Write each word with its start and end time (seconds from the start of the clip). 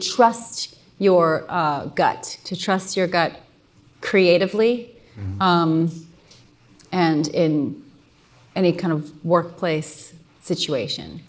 trust 0.00 0.76
your 0.98 1.44
uh, 1.48 1.86
gut, 1.86 2.38
to 2.44 2.56
trust 2.56 2.96
your 2.96 3.06
gut 3.06 3.40
creatively, 4.00 4.94
um, 5.40 5.90
and 6.92 7.28
in 7.28 7.82
any 8.56 8.72
kind 8.72 8.92
of 8.92 9.24
workplace 9.24 10.12
situation. 10.40 11.20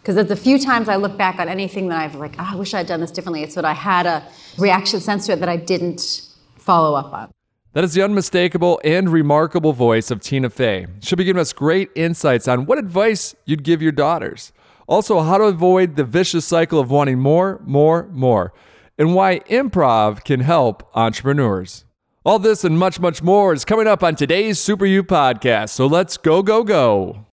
Because 0.00 0.16
of 0.16 0.28
the 0.28 0.36
few 0.36 0.58
times 0.58 0.88
I 0.88 0.96
look 0.96 1.16
back 1.16 1.38
on 1.38 1.48
anything 1.48 1.88
that 1.88 1.98
I've 1.98 2.14
like, 2.14 2.36
oh, 2.38 2.48
I 2.52 2.54
wish 2.54 2.72
I'd 2.72 2.86
done 2.86 3.00
this 3.00 3.10
differently, 3.10 3.42
it's 3.42 3.56
what 3.56 3.64
I 3.64 3.74
had 3.74 4.06
a 4.06 4.22
reaction 4.56 5.00
sense 5.00 5.26
to 5.26 5.32
it 5.32 5.40
that 5.40 5.48
I 5.48 5.56
didn't 5.56 6.22
follow 6.56 6.94
up 6.94 7.12
on. 7.12 7.30
That 7.72 7.84
is 7.84 7.94
the 7.94 8.02
unmistakable 8.02 8.80
and 8.82 9.08
remarkable 9.08 9.72
voice 9.72 10.10
of 10.10 10.20
Tina 10.20 10.50
Fey. 10.50 10.86
She'll 11.00 11.16
be 11.16 11.24
giving 11.24 11.40
us 11.40 11.52
great 11.52 11.90
insights 11.94 12.48
on 12.48 12.66
what 12.66 12.78
advice 12.78 13.34
you'd 13.44 13.62
give 13.62 13.80
your 13.80 13.92
daughters. 13.92 14.52
Also, 14.90 15.20
how 15.20 15.38
to 15.38 15.44
avoid 15.44 15.94
the 15.94 16.02
vicious 16.02 16.44
cycle 16.44 16.80
of 16.80 16.90
wanting 16.90 17.16
more, 17.16 17.60
more, 17.64 18.08
more, 18.10 18.52
and 18.98 19.14
why 19.14 19.38
improv 19.48 20.24
can 20.24 20.40
help 20.40 20.90
entrepreneurs. 20.96 21.84
All 22.24 22.40
this 22.40 22.64
and 22.64 22.76
much, 22.76 22.98
much 22.98 23.22
more 23.22 23.52
is 23.52 23.64
coming 23.64 23.86
up 23.86 24.02
on 24.02 24.16
today's 24.16 24.58
Super 24.58 24.84
You 24.84 25.04
podcast. 25.04 25.68
So 25.68 25.86
let's 25.86 26.16
go, 26.16 26.42
go, 26.42 26.64
go. 26.64 27.24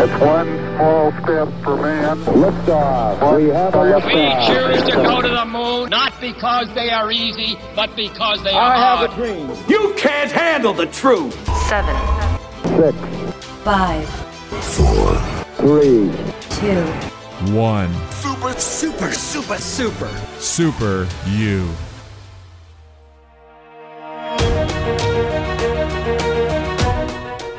It's 0.00 0.20
one 0.20 0.46
small 0.76 1.12
step 1.22 1.48
for 1.62 1.76
man. 1.76 2.18
Liftoff. 2.24 3.36
We 3.36 3.48
have 3.50 3.74
a 3.74 4.00
giant 4.00 4.04
We 4.06 4.46
choose 4.46 4.90
to 4.90 4.96
go 4.96 5.22
to 5.22 5.28
the 5.28 5.44
moon 5.44 5.90
not 5.90 6.07
because 6.32 6.72
they 6.74 6.90
are 6.90 7.10
easy, 7.10 7.58
but 7.74 7.94
because 7.96 8.42
they 8.42 8.50
are 8.52 8.72
I 8.72 8.78
hard. 8.78 9.10
have 9.10 9.18
a 9.18 9.22
dream. 9.22 9.48
You 9.66 9.94
can't 9.96 10.30
handle 10.30 10.74
the 10.74 10.84
truth. 10.86 11.32
seven, 11.68 11.96
Six, 12.76 12.96
five, 13.64 14.06
three, 15.56 16.12
two, 16.50 16.84
One. 17.54 17.90
Super, 18.10 18.52
super, 18.52 19.10
super, 19.12 19.56
super. 19.56 20.10
Super 20.38 21.08
You. 21.28 21.66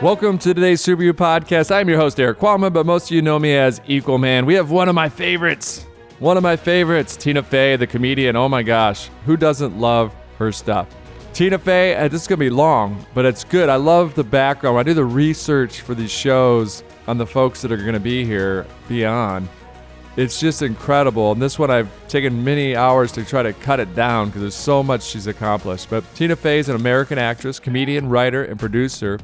Welcome 0.02 0.38
to 0.40 0.54
today's 0.54 0.80
Super 0.80 1.04
You 1.04 1.14
podcast. 1.14 1.76
I'm 1.76 1.90
your 1.90 1.98
host, 1.98 2.18
Erik 2.22 2.38
Qualman, 2.38 2.72
but 2.72 2.86
most 2.86 3.08
of 3.08 3.12
you 3.12 3.22
know 3.22 3.38
me 3.38 3.54
as 3.58 3.82
Equalman. 3.82 4.46
We 4.46 4.54
have 4.54 4.72
one 4.72 4.88
of 4.88 4.96
my 4.96 5.10
favorites. 5.10 5.86
One 6.20 6.36
of 6.36 6.44
my 6.44 6.58
favorites, 6.58 7.16
Tina 7.16 7.42
Fey, 7.42 7.78
the 7.78 7.88
comedian. 7.88 8.36
Oh 8.36 8.50
my 8.50 8.62
gosh, 8.62 9.10
who 9.26 9.38
doesn't 9.38 9.80
love 9.80 10.14
her 10.38 10.52
stuff? 10.52 10.94
Tina 11.32 11.58
Fey, 11.58 11.96
uh, 11.96 12.10
this 12.10 12.24
is 12.24 12.28
going 12.28 12.40
to 12.40 12.46
be 12.46 12.50
long, 12.50 13.06
but 13.14 13.24
it's 13.24 13.46
good. 13.46 13.70
I 13.70 13.78
love 13.78 14.16
the 14.16 14.24
background. 14.26 14.78
I 14.78 14.84
do 14.84 14.94
the 14.94 15.06
research 15.06 15.80
for 15.80 15.96
these 15.96 16.12
shows 16.12 16.84
on 17.08 17.18
the 17.18 17.26
folks 17.26 17.62
that 17.62 17.72
are 17.72 17.78
going 17.78 17.94
to 17.94 18.02
be 18.02 18.26
here 18.26 18.68
beyond. 18.90 19.48
It's 20.18 20.42
just 20.42 20.62
incredible. 20.62 21.32
And 21.32 21.42
this 21.42 21.58
one, 21.58 21.72
I've 21.72 21.90
taken 22.10 22.44
many 22.44 22.76
hours 22.76 23.14
to 23.14 23.24
try 23.24 23.42
to 23.42 23.54
cut 23.54 23.80
it 23.80 23.96
down 23.96 24.28
because 24.28 24.42
there's 24.42 24.56
so 24.56 24.84
much 24.84 25.04
she's 25.04 25.28
accomplished. 25.28 25.90
But 25.90 26.04
Tina 26.16 26.36
Fey 26.36 26.60
is 26.60 26.68
an 26.68 26.76
American 26.76 27.18
actress, 27.18 27.60
comedian, 27.60 28.10
writer, 28.10 28.44
and 28.44 28.60
producer. 28.60 29.20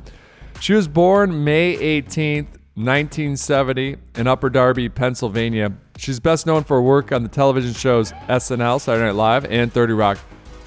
She 0.61 0.71
was 0.71 0.87
born 0.87 1.43
May 1.43 1.75
18th, 1.75 2.54
1970, 2.75 3.95
in 4.15 4.27
Upper 4.27 4.49
Darby, 4.49 4.89
Pennsylvania. 4.89 5.71
She's 5.97 6.19
best 6.19 6.45
known 6.45 6.65
for 6.65 6.81
work 6.81 7.13
on 7.13 7.23
the 7.23 7.29
television 7.29 7.73
shows 7.73 8.11
SNL, 8.27 8.81
Saturday 8.81 9.05
Night 9.05 9.15
Live, 9.15 9.45
and 9.45 9.71
30 9.71 9.93
Rock. 9.93 10.17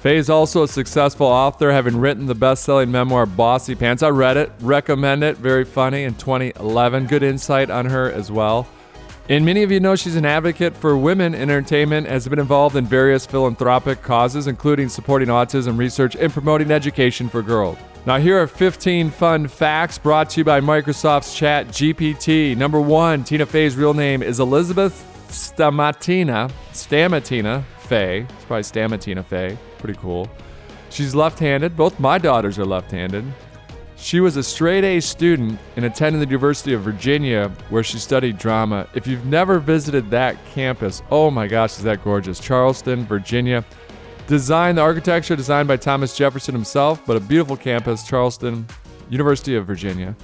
Fey 0.01 0.17
is 0.17 0.29
also 0.29 0.63
a 0.63 0.67
successful 0.67 1.27
author, 1.27 1.71
having 1.71 1.97
written 1.97 2.25
the 2.25 2.33
best 2.33 2.63
selling 2.63 2.89
memoir 2.89 3.27
Bossypants. 3.27 4.01
I 4.01 4.09
read 4.09 4.37
it, 4.37 4.51
recommend 4.61 5.23
it, 5.23 5.37
very 5.37 5.65
funny 5.65 6.03
in 6.03 6.15
2011. 6.15 7.05
Good 7.05 7.21
insight 7.21 7.69
on 7.69 7.85
her 7.85 8.11
as 8.11 8.31
well. 8.31 8.67
And 9.29 9.45
many 9.45 9.61
of 9.61 9.71
you 9.71 9.79
know 9.79 9.95
she's 9.95 10.15
an 10.15 10.25
advocate 10.25 10.75
for 10.75 10.97
women 10.97 11.35
in 11.35 11.51
entertainment, 11.51 12.07
has 12.07 12.27
been 12.27 12.39
involved 12.39 12.75
in 12.75 12.85
various 12.85 13.27
philanthropic 13.27 14.01
causes, 14.01 14.47
including 14.47 14.89
supporting 14.89 15.29
autism 15.29 15.77
research 15.77 16.15
and 16.15 16.33
promoting 16.33 16.71
education 16.71 17.29
for 17.29 17.43
girls. 17.43 17.77
Now, 18.07 18.17
here 18.17 18.41
are 18.41 18.47
15 18.47 19.11
fun 19.11 19.47
facts 19.47 19.99
brought 19.99 20.31
to 20.31 20.39
you 20.39 20.43
by 20.43 20.61
Microsoft's 20.61 21.39
ChatGPT. 21.39 22.57
Number 22.57 22.81
one, 22.81 23.23
Tina 23.23 23.45
Fey's 23.45 23.75
real 23.75 23.93
name 23.93 24.23
is 24.23 24.39
Elizabeth 24.39 25.05
Stamatina. 25.27 26.51
Stamatina 26.71 27.63
Fey. 27.81 28.21
It's 28.21 28.45
probably 28.45 28.63
Stamatina 28.63 29.23
Fey. 29.23 29.55
Pretty 29.77 29.99
cool. 29.99 30.27
She's 30.89 31.13
left 31.13 31.37
handed. 31.37 31.77
Both 31.77 31.99
my 31.99 32.17
daughters 32.17 32.57
are 32.57 32.65
left 32.65 32.89
handed. 32.89 33.31
She 34.01 34.21
was 34.21 34.37
a 34.37 34.43
straight 34.43 34.85
A 34.85 35.01
student 35.01 35.59
and 35.75 35.83
attended 35.83 36.21
the 36.21 36.25
University 36.25 36.73
of 36.73 36.81
Virginia 36.81 37.51
where 37.69 37.83
she 37.83 37.99
studied 37.99 38.37
drama. 38.37 38.87
If 38.95 39.05
you've 39.05 39.25
never 39.25 39.59
visited 39.59 40.09
that 40.09 40.37
campus, 40.53 41.03
oh 41.11 41.29
my 41.29 41.47
gosh, 41.47 41.77
is 41.77 41.83
that 41.83 42.03
gorgeous. 42.03 42.39
Charleston, 42.39 43.05
Virginia. 43.05 43.63
Designed, 44.25 44.77
the 44.77 44.81
architecture 44.81 45.35
designed 45.35 45.67
by 45.67 45.75
Thomas 45.75 46.15
Jefferson 46.15 46.55
himself, 46.55 47.05
but 47.05 47.17
a 47.17 47.19
beautiful 47.19 47.57
campus, 47.57 48.07
Charleston, 48.07 48.65
University 49.09 49.55
of 49.55 49.65
Virginia. 49.65 50.15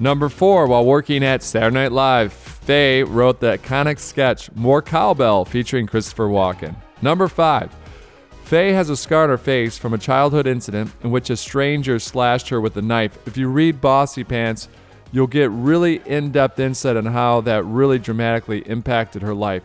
Number 0.00 0.28
four, 0.28 0.66
while 0.66 0.84
working 0.84 1.22
at 1.22 1.42
Saturday 1.42 1.74
Night 1.74 1.92
Live, 1.92 2.32
Fey 2.32 3.02
wrote 3.02 3.40
the 3.40 3.58
iconic 3.58 3.98
sketch 3.98 4.50
More 4.54 4.80
Cowbell 4.80 5.44
featuring 5.44 5.86
Christopher 5.86 6.28
Walken. 6.28 6.74
Number 7.02 7.28
five, 7.28 7.70
Fey 8.46 8.74
has 8.74 8.90
a 8.90 8.96
scar 8.96 9.24
on 9.24 9.28
her 9.30 9.38
face 9.38 9.76
from 9.76 9.92
a 9.92 9.98
childhood 9.98 10.46
incident 10.46 10.92
in 11.02 11.10
which 11.10 11.30
a 11.30 11.36
stranger 11.36 11.98
slashed 11.98 12.48
her 12.50 12.60
with 12.60 12.76
a 12.76 12.80
knife. 12.80 13.18
If 13.26 13.36
you 13.36 13.48
read 13.48 13.80
Bossypants, 13.80 14.68
you'll 15.10 15.26
get 15.26 15.50
really 15.50 15.96
in 16.06 16.30
depth 16.30 16.60
insight 16.60 16.96
on 16.96 17.06
how 17.06 17.40
that 17.40 17.64
really 17.64 17.98
dramatically 17.98 18.60
impacted 18.68 19.22
her 19.22 19.34
life. 19.34 19.64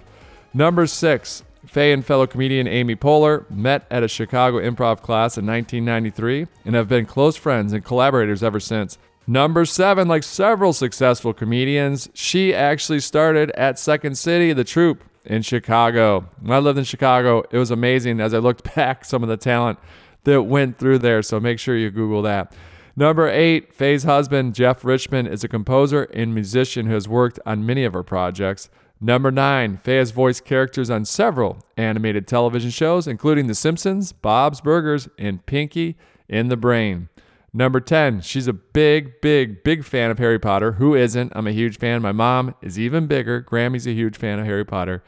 Number 0.52 0.88
six, 0.88 1.44
Fey 1.68 1.94
and 1.94 2.03
fellow 2.03 2.25
comedian 2.25 2.68
Amy 2.68 2.96
Poehler 2.96 3.47
met 3.52 3.86
at 3.92 4.02
a 4.02 4.08
Chicago 4.08 4.58
improv 4.58 5.03
class 5.03 5.38
in 5.38 5.46
1993 5.46 6.48
and 6.66 6.74
have 6.74 6.88
been 6.88 7.06
close 7.06 7.36
friends 7.36 7.74
and 7.74 7.86
collaborators 7.86 8.42
ever 8.42 8.59
since. 8.59 8.98
Number 9.28 9.63
seven, 9.63 10.08
like 10.08 10.24
several 10.24 10.74
successful 10.74 11.36
comedians, 11.36 12.09
she 12.16 12.52
actually 12.52 13.02
started 13.02 13.52
at 13.52 13.78
Second 13.78 14.18
City, 14.18 14.53
the 14.53 14.63
troupe 14.63 15.03
in 15.26 15.42
Chicago. 15.42 16.30
When 16.40 16.52
I 16.52 16.59
lived 16.59 16.78
in 16.78 16.84
Chicago, 16.84 17.44
it 17.52 17.58
was 17.58 17.72
amazing 17.72 18.20
as 18.20 18.34
I 18.34 18.40
looked 18.40 18.64
back 18.76 19.06
some 19.06 19.24
of 19.24 19.30
the 19.30 19.38
talent 19.38 19.80
that 20.24 20.44
went 20.44 20.78
through 20.78 21.00
there. 21.00 21.22
So 21.22 21.40
make 21.40 21.59
sure 21.59 21.78
you 21.78 21.90
Google 21.90 22.22
that. 22.24 22.54
Number 22.96 23.28
eight, 23.30 23.74
Fey's 23.74 24.04
husband, 24.04 24.54
Jeff 24.54 24.84
Richmond, 24.84 25.30
is 25.30 25.44
a 25.44 25.48
composer 25.48 26.04
and 26.04 26.34
musician 26.34 26.88
who 26.88 26.94
has 26.94 27.08
worked 27.08 27.40
on 27.46 27.66
many 27.66 27.86
of 27.86 27.94
her 27.94 28.04
projects. 28.04 28.70
Number 29.00 29.31
nine, 29.31 29.78
Fey 29.78 29.98
has 29.98 30.12
voiced 30.12 30.46
characters 30.46 30.92
on 30.92 31.06
several 31.06 31.66
animated 31.76 32.28
television 32.28 32.70
shows, 32.70 33.08
including 33.08 33.48
The 33.48 33.56
Simpsons, 33.56 34.12
Bob's 34.12 34.62
Burgers, 34.62 35.10
and 35.18 35.44
Pinky 35.46 35.98
in 36.30 36.50
the 36.50 36.58
Brain. 36.58 37.10
Number 37.53 37.81
10, 37.81 38.22
she's 38.22 38.47
a 38.47 38.53
big, 38.53 39.19
big, 39.22 39.63
big 39.63 39.84
fan 39.84 40.09
of 40.09 40.19
Harry 40.19 40.39
Potter. 40.39 40.73
Who 40.73 40.95
isn't? 40.95 41.34
I'm 41.35 41.47
a 41.47 41.51
huge 41.51 41.78
fan. 41.78 42.01
My 42.01 42.13
mom 42.13 42.56
is 42.62 42.79
even 42.79 43.07
bigger. 43.07 43.41
Grammy's 43.41 43.85
a 43.85 43.94
huge 43.94 44.16
fan 44.16 44.39
of 44.39 44.45
Harry 44.45 44.63
Potter. 44.63 45.03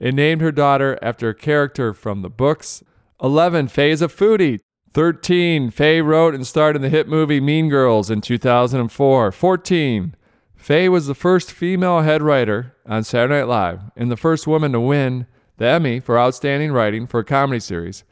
And 0.00 0.16
named 0.16 0.40
her 0.40 0.52
daughter 0.52 0.98
after 1.02 1.28
a 1.28 1.34
character 1.34 1.92
from 1.92 2.22
the 2.22 2.30
books. 2.30 2.82
11, 3.22 3.68
Fey 3.68 3.90
is 3.90 4.00
a 4.00 4.08
foodie. 4.08 4.60
13, 4.94 5.70
Fey 5.70 6.00
wrote 6.00 6.34
and 6.34 6.46
starred 6.46 6.76
in 6.76 6.82
the 6.82 6.88
hit 6.88 7.08
movie 7.08 7.40
Mean 7.40 7.68
Girls 7.68 8.10
in 8.10 8.22
2004. 8.22 9.30
14, 9.30 10.14
Fey 10.56 10.88
was 10.88 11.06
the 11.06 11.14
first 11.14 11.52
female 11.52 12.00
head 12.00 12.22
writer 12.22 12.74
on 12.86 13.04
Saturday 13.04 13.40
Night 13.40 13.48
Live 13.48 13.80
and 13.96 14.10
the 14.10 14.16
first 14.16 14.46
woman 14.46 14.72
to 14.72 14.80
win 14.80 15.26
the 15.58 15.66
Emmy 15.66 16.00
for 16.00 16.18
Outstanding 16.18 16.72
Writing 16.72 17.06
for 17.06 17.20
a 17.20 17.24
Comedy 17.24 17.60
Series. 17.60 18.04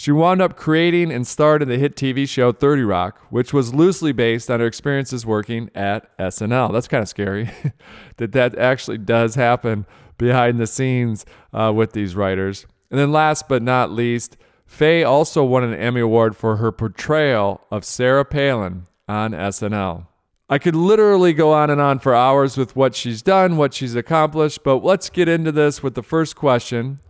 She 0.00 0.12
wound 0.12 0.40
up 0.40 0.56
creating 0.56 1.12
and 1.12 1.26
starred 1.26 1.60
in 1.60 1.68
the 1.68 1.76
hit 1.76 1.94
TV 1.94 2.26
show 2.26 2.52
30 2.52 2.84
Rock, 2.84 3.20
which 3.28 3.52
was 3.52 3.74
loosely 3.74 4.12
based 4.12 4.50
on 4.50 4.58
her 4.60 4.64
experiences 4.64 5.26
working 5.26 5.68
at 5.74 6.16
SNL. 6.16 6.72
That's 6.72 6.88
kind 6.88 7.02
of 7.02 7.08
scary 7.10 7.50
that 8.16 8.32
that 8.32 8.56
actually 8.56 8.96
does 8.96 9.34
happen 9.34 9.84
behind 10.16 10.58
the 10.58 10.66
scenes 10.66 11.26
uh, 11.52 11.70
with 11.76 11.92
these 11.92 12.16
writers. 12.16 12.64
And 12.90 12.98
then 12.98 13.12
last 13.12 13.46
but 13.46 13.62
not 13.62 13.90
least, 13.90 14.38
Fey 14.64 15.04
also 15.04 15.44
won 15.44 15.64
an 15.64 15.74
Emmy 15.74 16.00
Award 16.00 16.34
for 16.34 16.56
her 16.56 16.72
portrayal 16.72 17.60
of 17.70 17.84
Sarah 17.84 18.24
Palin 18.24 18.86
on 19.06 19.32
SNL. 19.32 20.06
I 20.48 20.56
could 20.56 20.74
literally 20.74 21.34
go 21.34 21.52
on 21.52 21.68
and 21.68 21.78
on 21.78 21.98
for 21.98 22.14
hours 22.14 22.56
with 22.56 22.74
what 22.74 22.94
she's 22.94 23.20
done, 23.20 23.58
what 23.58 23.74
she's 23.74 23.94
accomplished, 23.94 24.60
but 24.64 24.82
let's 24.82 25.10
get 25.10 25.28
into 25.28 25.52
this 25.52 25.82
with 25.82 25.94
the 25.94 26.02
first 26.02 26.36
question. 26.36 27.00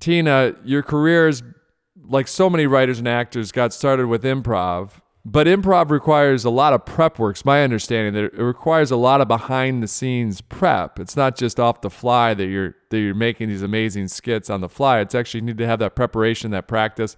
Tina, 0.00 0.56
your 0.64 0.82
career 0.82 1.28
is 1.28 1.44
like 2.10 2.28
so 2.28 2.50
many 2.50 2.66
writers 2.66 2.98
and 2.98 3.08
actors 3.08 3.52
got 3.52 3.72
started 3.72 4.08
with 4.08 4.24
improv, 4.24 5.00
but 5.24 5.46
improv 5.46 5.90
requires 5.90 6.44
a 6.44 6.50
lot 6.50 6.72
of 6.72 6.84
prep 6.84 7.18
work. 7.18 7.36
It's 7.36 7.44
my 7.44 7.62
understanding 7.62 8.14
that 8.14 8.34
it 8.34 8.42
requires 8.42 8.90
a 8.90 8.96
lot 8.96 9.20
of 9.20 9.28
behind 9.28 9.82
the 9.82 9.88
scenes 9.88 10.40
prep. 10.40 10.98
It's 10.98 11.16
not 11.16 11.36
just 11.36 11.60
off 11.60 11.82
the 11.82 11.90
fly 11.90 12.34
that 12.34 12.46
you're 12.46 12.74
that 12.90 12.98
you're 12.98 13.14
making 13.14 13.48
these 13.48 13.62
amazing 13.62 14.08
skits 14.08 14.50
on 14.50 14.60
the 14.60 14.68
fly. 14.68 15.00
It's 15.00 15.14
actually 15.14 15.40
you 15.40 15.46
need 15.46 15.58
to 15.58 15.66
have 15.66 15.78
that 15.78 15.94
preparation, 15.94 16.50
that 16.50 16.66
practice, 16.66 17.16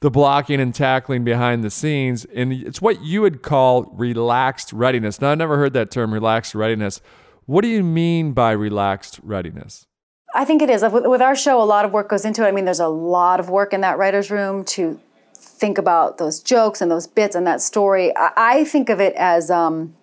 the 0.00 0.10
blocking 0.10 0.60
and 0.60 0.74
tackling 0.74 1.22
behind 1.22 1.62
the 1.62 1.70
scenes, 1.70 2.24
and 2.26 2.52
it's 2.52 2.82
what 2.82 3.02
you 3.02 3.22
would 3.22 3.42
call 3.42 3.84
relaxed 3.94 4.72
readiness. 4.72 5.20
Now, 5.20 5.32
I've 5.32 5.38
never 5.38 5.56
heard 5.56 5.74
that 5.74 5.90
term, 5.90 6.12
relaxed 6.12 6.54
readiness. 6.54 7.00
What 7.46 7.62
do 7.62 7.68
you 7.68 7.82
mean 7.82 8.32
by 8.32 8.52
relaxed 8.52 9.20
readiness? 9.22 9.86
I 10.34 10.44
think 10.44 10.62
it 10.62 10.68
is. 10.68 10.82
With, 10.82 11.22
our 11.22 11.36
show, 11.36 11.62
a 11.62 11.64
lot 11.64 11.84
of 11.84 11.92
work 11.92 12.08
goes 12.08 12.24
into 12.24 12.44
it. 12.44 12.48
I 12.48 12.50
mean, 12.50 12.64
there's 12.64 12.80
a 12.80 12.88
lot 12.88 13.38
of 13.38 13.48
work 13.48 13.72
in 13.72 13.82
that 13.82 13.98
writer's 13.98 14.32
room 14.32 14.64
to 14.64 15.00
think 15.32 15.78
about 15.78 16.18
those 16.18 16.40
jokes 16.40 16.80
and 16.80 16.90
those 16.90 17.06
bits 17.06 17.36
and 17.36 17.46
that 17.46 17.60
story. 17.60 18.12
I, 18.16 18.64
think 18.64 18.90
of 18.90 19.00
it 19.00 19.14
as 19.14 19.48
um, 19.48 19.94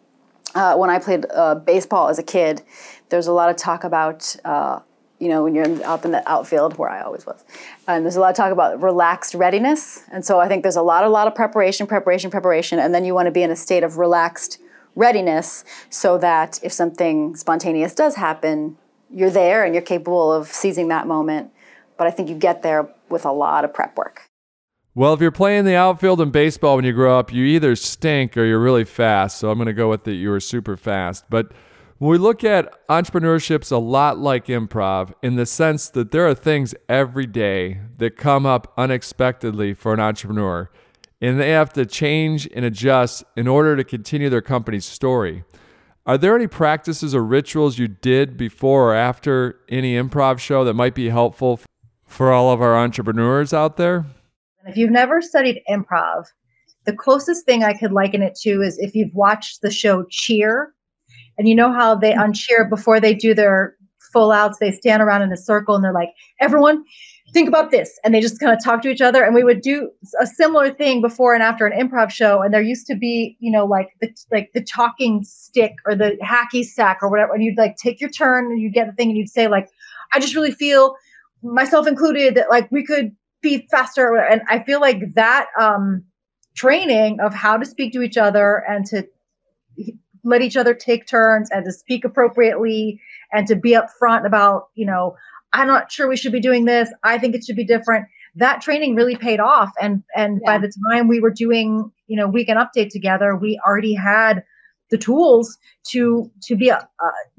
uh, 0.55 0.77
when 0.77 0.89
I 0.89 0.99
played 0.99 1.25
uh, 1.33 1.55
baseball 1.55 2.07
as 2.07 2.17
a 2.17 2.23
kid, 2.23 2.61
there's 3.09 3.27
a 3.27 3.33
lot 3.33 3.49
of 3.49 3.57
talk 3.57 3.83
about. 3.83 4.35
Uh, 4.45 4.79
you 5.19 5.29
know, 5.29 5.43
when 5.43 5.53
you're 5.53 5.85
out 5.85 6.03
in 6.03 6.09
the 6.09 6.27
outfield, 6.27 6.79
where 6.79 6.89
I 6.89 7.01
always 7.01 7.27
was, 7.27 7.45
and 7.87 8.03
there's 8.03 8.15
a 8.15 8.19
lot 8.19 8.31
of 8.31 8.35
talk 8.35 8.51
about 8.51 8.81
relaxed 8.81 9.35
readiness, 9.35 10.03
and 10.11 10.25
so 10.25 10.39
I 10.39 10.47
think 10.47 10.63
there's 10.63 10.77
a 10.77 10.81
lot, 10.81 11.03
a 11.03 11.09
lot 11.09 11.27
of 11.27 11.35
preparation, 11.35 11.85
preparation, 11.85 12.31
preparation, 12.31 12.79
and 12.79 12.91
then 12.91 13.05
you 13.05 13.13
want 13.13 13.27
to 13.27 13.31
be 13.31 13.43
in 13.43 13.51
a 13.51 13.55
state 13.55 13.83
of 13.83 13.99
relaxed 13.99 14.57
readiness, 14.95 15.63
so 15.91 16.17
that 16.17 16.59
if 16.63 16.73
something 16.73 17.35
spontaneous 17.35 17.93
does 17.93 18.15
happen, 18.15 18.77
you're 19.13 19.29
there 19.29 19.63
and 19.63 19.73
you're 19.73 19.83
capable 19.83 20.31
of 20.31 20.47
seizing 20.47 20.87
that 20.89 21.07
moment. 21.07 21.51
But 21.97 22.07
I 22.07 22.11
think 22.11 22.29
you 22.29 22.35
get 22.35 22.63
there 22.63 22.89
with 23.09 23.25
a 23.25 23.31
lot 23.31 23.65
of 23.65 23.73
prep 23.73 23.97
work. 23.97 24.29
Well, 24.93 25.13
if 25.13 25.21
you're 25.21 25.31
playing 25.31 25.65
the 25.65 25.75
outfield 25.75 26.19
in 26.19 26.31
baseball 26.31 26.75
when 26.75 26.83
you 26.83 26.91
grow 26.91 27.17
up, 27.17 27.31
you 27.31 27.45
either 27.45 27.75
stink 27.75 28.35
or 28.35 28.43
you're 28.43 28.59
really 28.59 28.83
fast. 28.83 29.37
So 29.37 29.49
I'm 29.49 29.57
going 29.57 29.67
to 29.67 29.73
go 29.73 29.89
with 29.89 30.03
that 30.03 30.15
you 30.15 30.29
were 30.29 30.39
super 30.39 30.75
fast. 30.75 31.25
But 31.29 31.53
when 31.97 32.09
we 32.09 32.17
look 32.17 32.43
at 32.43 32.87
entrepreneurship's 32.87 33.71
a 33.71 33.77
lot 33.77 34.17
like 34.17 34.47
improv 34.47 35.13
in 35.21 35.35
the 35.35 35.45
sense 35.45 35.87
that 35.89 36.11
there 36.11 36.27
are 36.27 36.33
things 36.33 36.73
every 36.89 37.27
day 37.27 37.79
that 37.99 38.17
come 38.17 38.45
up 38.45 38.73
unexpectedly 38.75 39.73
for 39.73 39.93
an 39.93 39.99
entrepreneur, 39.99 40.69
and 41.21 41.39
they 41.39 41.51
have 41.51 41.71
to 41.73 41.85
change 41.85 42.49
and 42.55 42.65
adjust 42.65 43.23
in 43.37 43.47
order 43.47 43.75
to 43.75 43.83
continue 43.83 44.29
their 44.29 44.41
company's 44.41 44.85
story. 44.85 45.43
Are 46.11 46.17
there 46.17 46.35
any 46.35 46.47
practices 46.47 47.15
or 47.15 47.23
rituals 47.23 47.77
you 47.77 47.87
did 47.87 48.35
before 48.35 48.91
or 48.91 48.93
after 48.93 49.61
any 49.69 49.95
improv 49.95 50.39
show 50.39 50.65
that 50.65 50.73
might 50.73 50.93
be 50.93 51.07
helpful 51.07 51.61
for 52.05 52.33
all 52.33 52.51
of 52.51 52.61
our 52.61 52.77
entrepreneurs 52.77 53.53
out 53.53 53.77
there? 53.77 54.03
If 54.65 54.75
you've 54.75 54.91
never 54.91 55.21
studied 55.21 55.61
improv, 55.69 56.25
the 56.85 56.91
closest 56.91 57.45
thing 57.45 57.63
I 57.63 57.71
could 57.71 57.93
liken 57.93 58.21
it 58.23 58.35
to 58.41 58.61
is 58.61 58.77
if 58.77 58.93
you've 58.93 59.13
watched 59.13 59.61
the 59.61 59.71
show 59.71 60.03
Cheer 60.09 60.73
and 61.37 61.47
you 61.47 61.55
know 61.55 61.71
how 61.71 61.95
they 61.95 62.11
mm-hmm. 62.11 62.23
on 62.23 62.33
cheer 62.33 62.67
before 62.69 62.99
they 62.99 63.13
do 63.13 63.33
their 63.33 63.77
full 64.11 64.33
outs, 64.33 64.57
they 64.59 64.73
stand 64.73 65.01
around 65.01 65.21
in 65.21 65.31
a 65.31 65.37
circle 65.37 65.75
and 65.75 65.83
they're 65.85 65.93
like, 65.93 66.09
everyone, 66.41 66.83
think 67.33 67.47
about 67.47 67.71
this. 67.71 67.99
And 68.03 68.13
they 68.13 68.21
just 68.21 68.39
kind 68.39 68.53
of 68.53 68.63
talk 68.63 68.81
to 68.83 68.89
each 68.89 69.01
other. 69.01 69.23
And 69.23 69.33
we 69.33 69.43
would 69.43 69.61
do 69.61 69.89
a 70.21 70.27
similar 70.27 70.71
thing 70.71 71.01
before 71.01 71.33
and 71.33 71.43
after 71.43 71.65
an 71.65 71.77
improv 71.77 72.11
show. 72.11 72.41
And 72.41 72.53
there 72.53 72.61
used 72.61 72.87
to 72.87 72.95
be, 72.95 73.37
you 73.39 73.51
know, 73.51 73.65
like 73.65 73.89
the 74.01 74.09
like 74.31 74.51
the 74.53 74.63
talking 74.63 75.23
stick 75.23 75.73
or 75.85 75.95
the 75.95 76.17
hacky 76.23 76.63
sack 76.63 76.99
or 77.01 77.09
whatever. 77.09 77.33
And 77.33 77.43
you'd 77.43 77.57
like 77.57 77.75
take 77.77 78.01
your 78.01 78.09
turn 78.09 78.45
and 78.45 78.59
you'd 78.59 78.73
get 78.73 78.87
the 78.87 78.93
thing 78.93 79.09
and 79.09 79.17
you'd 79.17 79.29
say, 79.29 79.47
like, 79.47 79.69
I 80.13 80.19
just 80.19 80.35
really 80.35 80.51
feel 80.51 80.95
myself 81.43 81.87
included 81.87 82.35
that 82.35 82.49
like 82.49 82.71
we 82.71 82.85
could 82.85 83.15
be 83.41 83.67
faster. 83.71 84.15
And 84.17 84.41
I 84.49 84.63
feel 84.63 84.79
like 84.79 85.13
that 85.15 85.47
um 85.59 86.03
training 86.55 87.19
of 87.21 87.33
how 87.33 87.57
to 87.57 87.65
speak 87.65 87.93
to 87.93 88.01
each 88.01 88.17
other 88.17 88.63
and 88.67 88.85
to 88.85 89.07
let 90.23 90.41
each 90.41 90.57
other 90.57 90.73
take 90.73 91.07
turns 91.07 91.49
and 91.49 91.65
to 91.65 91.71
speak 91.71 92.05
appropriately 92.05 92.99
and 93.31 93.47
to 93.47 93.55
be 93.55 93.71
upfront 93.71 94.25
about, 94.25 94.67
you 94.75 94.85
know, 94.85 95.15
I'm 95.53 95.67
not 95.67 95.91
sure 95.91 96.07
we 96.07 96.17
should 96.17 96.31
be 96.31 96.39
doing 96.39 96.65
this. 96.65 96.89
I 97.03 97.17
think 97.17 97.35
it 97.35 97.43
should 97.43 97.55
be 97.55 97.65
different. 97.65 98.07
That 98.35 98.61
training 98.61 98.95
really 98.95 99.15
paid 99.15 99.39
off. 99.39 99.71
And 99.81 100.03
and 100.15 100.39
yeah. 100.43 100.51
by 100.53 100.57
the 100.59 100.71
time 100.89 101.07
we 101.07 101.19
were 101.19 101.31
doing, 101.31 101.91
you 102.07 102.15
know, 102.15 102.27
weekend 102.27 102.59
update 102.59 102.89
together, 102.89 103.35
we 103.35 103.59
already 103.65 103.93
had 103.93 104.43
the 104.89 104.97
tools 104.97 105.57
to 105.89 106.31
to 106.43 106.55
be 106.55 106.71
uh, 106.71 106.81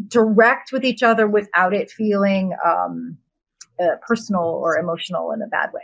direct 0.09 0.73
with 0.73 0.85
each 0.85 1.03
other 1.03 1.26
without 1.26 1.75
it 1.75 1.91
feeling 1.91 2.55
um, 2.67 3.17
uh, 3.81 3.97
personal 4.06 4.43
or 4.43 4.76
emotional 4.76 5.32
in 5.32 5.43
a 5.43 5.47
bad 5.47 5.73
way. 5.73 5.82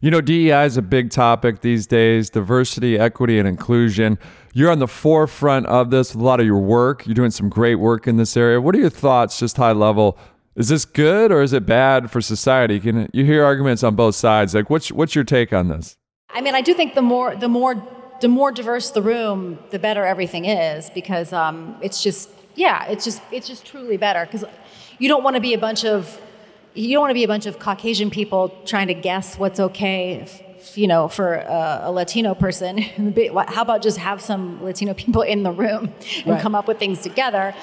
You 0.00 0.10
know, 0.10 0.20
DEI 0.20 0.66
is 0.66 0.76
a 0.76 0.82
big 0.82 1.08
topic 1.08 1.62
these 1.62 1.86
days 1.86 2.28
diversity, 2.28 2.98
equity, 2.98 3.38
and 3.38 3.48
inclusion. 3.48 4.18
You're 4.52 4.70
on 4.70 4.78
the 4.78 4.88
forefront 4.88 5.64
of 5.66 5.90
this 5.90 6.14
with 6.14 6.20
a 6.20 6.24
lot 6.24 6.40
of 6.40 6.46
your 6.46 6.58
work. 6.58 7.06
You're 7.06 7.14
doing 7.14 7.30
some 7.30 7.48
great 7.48 7.76
work 7.76 8.06
in 8.06 8.18
this 8.18 8.36
area. 8.36 8.60
What 8.60 8.74
are 8.74 8.78
your 8.78 8.90
thoughts, 8.90 9.38
just 9.38 9.56
high 9.56 9.72
level? 9.72 10.18
Is 10.56 10.68
this 10.68 10.84
good 10.84 11.32
or 11.32 11.42
is 11.42 11.52
it 11.52 11.66
bad 11.66 12.10
for 12.10 12.20
society? 12.20 12.78
Can 12.78 13.08
you 13.12 13.24
hear 13.24 13.44
arguments 13.44 13.82
on 13.82 13.96
both 13.96 14.14
sides? 14.14 14.54
Like, 14.54 14.70
what's 14.70 14.92
what's 14.92 15.14
your 15.14 15.24
take 15.24 15.52
on 15.52 15.68
this? 15.68 15.96
I 16.30 16.40
mean, 16.40 16.54
I 16.54 16.60
do 16.60 16.74
think 16.74 16.94
the 16.94 17.02
more 17.02 17.34
the 17.34 17.48
more 17.48 17.82
the 18.20 18.28
more 18.28 18.52
diverse 18.52 18.90
the 18.90 19.02
room, 19.02 19.58
the 19.70 19.78
better 19.78 20.04
everything 20.04 20.44
is 20.44 20.90
because 20.90 21.32
um, 21.32 21.76
it's 21.82 22.02
just 22.02 22.30
yeah, 22.54 22.86
it's 22.86 23.04
just 23.04 23.20
it's 23.32 23.48
just 23.48 23.66
truly 23.66 23.96
better 23.96 24.24
because 24.24 24.44
you 24.98 25.08
don't 25.08 25.24
want 25.24 25.34
to 25.34 25.40
be 25.40 25.54
a 25.54 25.58
bunch 25.58 25.84
of 25.84 26.20
you 26.74 26.92
don't 26.92 27.00
want 27.00 27.10
to 27.10 27.14
be 27.14 27.24
a 27.24 27.28
bunch 27.28 27.46
of 27.46 27.58
Caucasian 27.58 28.10
people 28.10 28.48
trying 28.64 28.88
to 28.88 28.94
guess 28.94 29.38
what's 29.38 29.60
okay, 29.60 30.14
if, 30.14 30.76
you 30.76 30.88
know, 30.88 31.08
for 31.08 31.34
a, 31.34 31.82
a, 31.84 31.92
Latino 31.92 32.34
person. 32.34 32.78
How 33.48 33.62
about 33.62 33.80
just 33.80 33.98
have 33.98 34.20
some 34.20 34.62
Latino 34.62 34.92
people 34.92 35.22
in 35.22 35.44
the 35.44 35.52
room 35.52 35.92
and 36.18 36.26
right. 36.26 36.42
come 36.42 36.54
up 36.56 36.66
with 36.66 36.78
things 36.80 37.00
together? 37.00 37.54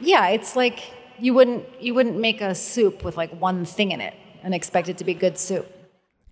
Yeah, 0.00 0.28
it's 0.28 0.56
like 0.56 0.80
you 1.20 1.34
wouldn't 1.34 1.64
you 1.80 1.94
wouldn't 1.94 2.18
make 2.18 2.40
a 2.40 2.54
soup 2.54 3.04
with 3.04 3.16
like 3.16 3.30
one 3.40 3.64
thing 3.64 3.92
in 3.92 4.00
it 4.00 4.14
and 4.42 4.54
expect 4.54 4.88
it 4.88 4.98
to 4.98 5.04
be 5.04 5.14
good 5.14 5.38
soup. 5.38 5.66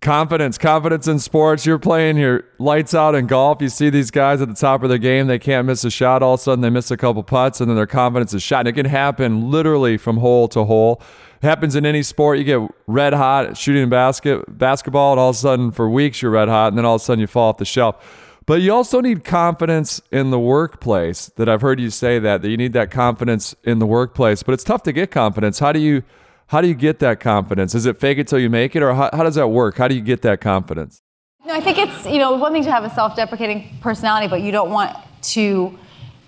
Confidence, 0.02 0.58
confidence 0.58 1.08
in 1.08 1.18
sports. 1.18 1.64
You're 1.66 1.78
playing 1.78 2.18
your 2.18 2.44
lights 2.58 2.94
out 2.94 3.14
in 3.14 3.26
golf. 3.26 3.60
You 3.60 3.68
see 3.68 3.90
these 3.90 4.10
guys 4.10 4.40
at 4.40 4.48
the 4.48 4.54
top 4.54 4.82
of 4.82 4.88
their 4.88 4.98
game. 4.98 5.26
They 5.26 5.38
can't 5.38 5.66
miss 5.66 5.84
a 5.84 5.90
shot. 5.90 6.22
All 6.22 6.34
of 6.34 6.40
a 6.40 6.42
sudden, 6.42 6.60
they 6.60 6.70
miss 6.70 6.90
a 6.90 6.96
couple 6.96 7.22
putts, 7.22 7.60
and 7.60 7.68
then 7.68 7.76
their 7.76 7.86
confidence 7.86 8.34
is 8.34 8.42
shot. 8.42 8.60
And 8.60 8.68
it 8.68 8.74
can 8.74 8.86
happen 8.86 9.50
literally 9.50 9.96
from 9.96 10.18
hole 10.18 10.48
to 10.48 10.64
hole 10.64 11.02
It 11.42 11.46
happens 11.46 11.74
in 11.74 11.86
any 11.86 12.02
sport. 12.02 12.38
You 12.38 12.44
get 12.44 12.60
red 12.86 13.14
hot 13.14 13.56
shooting 13.56 13.88
basket 13.88 14.44
basketball, 14.58 15.12
and 15.12 15.20
all 15.20 15.30
of 15.30 15.36
a 15.36 15.38
sudden 15.38 15.72
for 15.72 15.88
weeks 15.88 16.20
you're 16.22 16.30
red 16.30 16.48
hot, 16.48 16.68
and 16.68 16.78
then 16.78 16.84
all 16.84 16.96
of 16.96 17.00
a 17.00 17.04
sudden 17.04 17.20
you 17.20 17.26
fall 17.26 17.48
off 17.48 17.56
the 17.56 17.64
shelf. 17.64 18.25
But 18.46 18.62
you 18.62 18.72
also 18.72 19.00
need 19.00 19.24
confidence 19.24 20.00
in 20.12 20.30
the 20.30 20.38
workplace. 20.38 21.26
That 21.36 21.48
I've 21.48 21.62
heard 21.62 21.80
you 21.80 21.90
say 21.90 22.20
that 22.20 22.42
that 22.42 22.48
you 22.48 22.56
need 22.56 22.72
that 22.74 22.92
confidence 22.92 23.56
in 23.64 23.80
the 23.80 23.86
workplace. 23.86 24.44
But 24.44 24.52
it's 24.52 24.64
tough 24.64 24.84
to 24.84 24.92
get 24.92 25.10
confidence. 25.10 25.58
How 25.58 25.72
do 25.72 25.80
you 25.80 26.04
how 26.46 26.60
do 26.60 26.68
you 26.68 26.74
get 26.74 27.00
that 27.00 27.18
confidence? 27.18 27.74
Is 27.74 27.86
it 27.86 27.98
fake 27.98 28.18
it 28.18 28.28
till 28.28 28.38
you 28.38 28.48
make 28.48 28.76
it, 28.76 28.82
or 28.82 28.94
how, 28.94 29.10
how 29.12 29.24
does 29.24 29.34
that 29.34 29.48
work? 29.48 29.76
How 29.76 29.88
do 29.88 29.96
you 29.96 30.00
get 30.00 30.22
that 30.22 30.40
confidence? 30.40 31.02
No, 31.44 31.54
I 31.54 31.60
think 31.60 31.78
it's 31.78 32.06
you 32.06 32.18
know 32.18 32.36
one 32.36 32.52
thing 32.52 32.62
to 32.62 32.70
have 32.70 32.84
a 32.84 32.90
self-deprecating 32.90 33.78
personality, 33.80 34.28
but 34.28 34.42
you 34.42 34.52
don't 34.52 34.70
want 34.70 34.96
to 35.22 35.76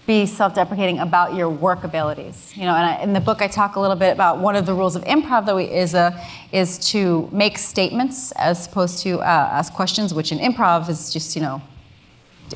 be 0.08 0.26
self-deprecating 0.26 0.98
about 0.98 1.34
your 1.34 1.50
work 1.50 1.84
abilities. 1.84 2.56
You 2.56 2.64
know, 2.64 2.74
and 2.74 2.84
I, 2.84 3.02
in 3.02 3.12
the 3.12 3.20
book 3.20 3.42
I 3.42 3.46
talk 3.46 3.76
a 3.76 3.80
little 3.80 3.94
bit 3.94 4.12
about 4.12 4.38
one 4.38 4.56
of 4.56 4.66
the 4.66 4.74
rules 4.74 4.96
of 4.96 5.04
improv 5.04 5.46
though 5.46 5.58
is 5.58 5.94
a 5.94 6.20
is 6.50 6.78
to 6.90 7.28
make 7.30 7.58
statements 7.58 8.32
as 8.32 8.66
opposed 8.66 9.00
to 9.04 9.20
uh, 9.20 9.24
ask 9.24 9.72
questions, 9.72 10.12
which 10.12 10.32
in 10.32 10.38
improv 10.38 10.88
is 10.88 11.12
just 11.12 11.36
you 11.36 11.42
know, 11.42 11.62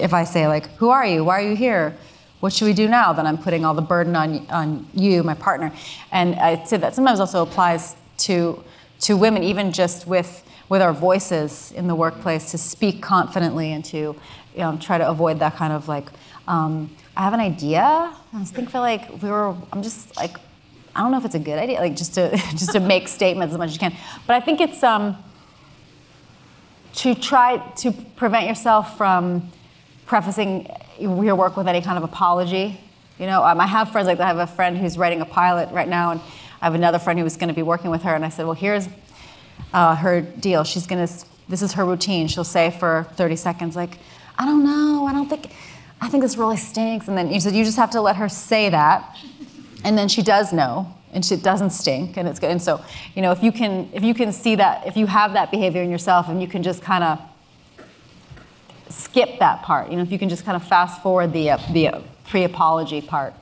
if 0.01 0.13
I 0.13 0.25
say 0.25 0.47
like, 0.49 0.67
"Who 0.77 0.91
are 0.91 1.07
you? 1.07 1.25
Why 1.25 1.41
are 1.41 1.49
you 1.49 1.57
here?" 1.57 1.97
What 2.41 2.53
should 2.53 2.65
we 2.65 2.73
do 2.73 2.89
now? 2.89 3.13
Then 3.13 3.25
I'm 3.25 3.39
putting 3.39 3.65
all 3.65 3.75
the 3.75 3.83
burden 3.83 4.17
on 4.17 4.47
on 4.49 4.87
you, 4.95 5.23
my 5.23 5.35
partner, 5.35 5.73
and 6.11 6.35
I 6.37 6.65
say 6.65 6.77
that 6.77 6.95
sometimes 6.95 7.21
also 7.21 7.43
applies 7.43 7.95
to 8.19 8.63
to 9.03 9.17
women, 9.17 9.43
even 9.43 9.73
just 9.73 10.07
with 10.07 10.43
with 10.69 10.83
our 10.83 10.93
voices 10.93 11.73
in 11.77 11.87
the 11.87 11.95
workplace, 11.95 12.51
to 12.51 12.59
speak 12.59 13.03
confidently 13.03 13.73
and 13.73 13.85
to 13.85 13.99
you 14.55 14.59
know, 14.59 14.77
try 14.81 14.99
to 14.99 15.09
avoid 15.09 15.39
that 15.41 15.57
kind 15.57 15.73
of 15.73 15.89
like. 15.89 16.09
Um, 16.49 16.91
I 17.17 17.23
have 17.23 17.35
an 17.35 17.41
idea. 17.41 17.83
I 17.83 18.39
just 18.39 18.55
think 18.55 18.71
feel 18.71 18.81
like 18.81 19.23
we 19.23 19.31
were. 19.31 19.55
I'm 19.73 19.83
just 19.83 20.17
like, 20.17 20.37
I 20.97 21.01
don't 21.01 21.11
know 21.11 21.19
if 21.19 21.25
it's 21.25 21.35
a 21.35 21.39
good 21.39 21.59
idea, 21.59 21.79
like 21.79 21.97
just 21.97 22.15
to 22.15 22.31
just 22.53 22.73
to 22.73 22.81
make 22.81 23.09
statements 23.09 23.53
as 23.53 23.59
much 23.59 23.69
as 23.69 23.75
you 23.75 23.81
can. 23.81 23.95
But 24.27 24.37
I 24.37 24.41
think 24.41 24.61
it's 24.61 24.83
um, 24.83 25.17
to 26.95 27.15
try 27.15 27.59
to 27.77 27.93
prevent 28.17 28.47
yourself 28.47 28.97
from 28.97 29.51
prefacing 30.07 30.69
your 30.99 31.35
work 31.35 31.57
with 31.57 31.69
any 31.69 31.81
kind 31.81 31.99
of 31.99 32.05
apology. 32.05 32.81
You 33.19 33.27
know, 33.27 33.45
um, 33.45 33.61
I 33.61 33.67
have 33.67 33.93
friends 33.93 34.07
like. 34.07 34.21
I 34.21 34.27
have 34.27 34.39
a 34.39 34.47
friend 34.47 34.77
who's 34.77 34.99
writing 34.99 35.21
a 35.21 35.27
pilot 35.27 35.71
right 35.73 35.89
now, 35.89 36.13
and 36.13 36.21
I 36.61 36.67
have 36.67 36.75
another 36.75 36.99
friend 36.99 37.19
who 37.19 37.25
was 37.25 37.37
going 37.37 37.49
to 37.49 37.55
be 37.55 37.63
working 37.63 37.91
with 37.91 38.03
her. 38.03 38.15
And 38.15 38.25
I 38.25 38.29
said, 38.29 38.45
well, 38.45 38.55
here's 38.55 38.89
uh, 39.73 39.97
her 39.97 40.21
deal. 40.21 40.65
She's 40.65 40.87
going 40.87 41.07
to. 41.07 41.13
This 41.49 41.63
is 41.63 41.73
her 41.75 41.85
routine. 41.85 42.29
She'll 42.29 42.45
say 42.45 42.71
for 42.71 43.07
30 43.17 43.37
seconds, 43.37 43.77
like, 43.77 43.99
I 44.39 44.47
don't 44.47 44.65
know. 44.65 45.07
I 45.07 45.13
don't 45.13 45.29
think 45.29 45.53
I 46.03 46.09
think 46.09 46.25
this 46.25 46.37
really 46.37 46.57
stinks. 46.57 47.07
And 47.07 47.17
then 47.17 47.33
you 47.33 47.39
said, 47.39 47.55
you 47.55 47.65
just 47.65 47.77
have 47.77 47.91
to 47.91 48.01
let 48.01 48.17
her 48.17 48.29
say 48.29 48.69
that. 48.71 49.17
And 49.85 49.97
then 49.97 50.09
she 50.09 50.21
does 50.21 50.53
know 50.53 50.93
and 51.13 51.25
she 51.25 51.37
doesn't 51.37 51.71
stink 51.71 52.17
and 52.17 52.27
it's 52.27 52.41
good. 52.41 52.51
And 52.51 52.61
so, 52.61 52.85
you 53.15 53.23
know, 53.23 53.31
if 53.31 53.41
you 53.41 53.53
can, 53.53 53.89
if 53.93 54.03
you 54.03 54.13
can 54.13 54.33
see 54.33 54.57
that, 54.57 54.85
if 54.85 54.97
you 54.97 55.07
have 55.07 55.35
that 55.35 55.53
behavior 55.53 55.81
in 55.81 55.91
yourself 55.91 56.29
and 56.29 56.43
you 56.43 56.49
can 56.49 56.65
just 56.65 56.83
kind 56.83 57.05
of 57.05 57.21
skip 59.13 59.39
that 59.41 59.63
part, 59.63 59.91
you 59.91 59.97
know, 59.97 60.03
if 60.03 60.11
you 60.11 60.19
can 60.19 60.31
just 60.31 60.43
kind 60.47 60.57
of 60.57 60.67
fast 60.67 61.03
forward 61.03 61.35
the, 61.35 61.51
uh, 61.51 61.59
the 61.73 61.89
uh, 61.89 62.01
pre-apology 62.29 63.03
part. 63.03 63.35